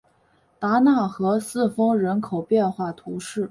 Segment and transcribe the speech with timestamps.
[0.57, 3.47] 达讷和四风人口变化图示